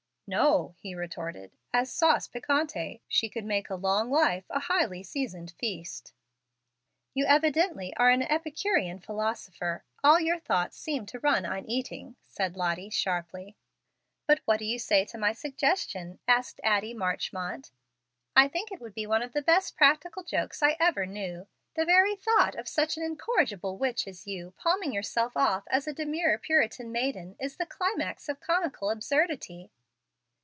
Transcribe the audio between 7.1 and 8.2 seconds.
"You evidently are